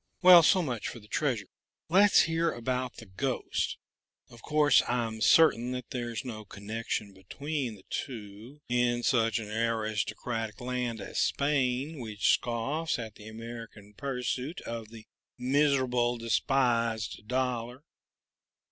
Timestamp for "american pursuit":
13.27-14.59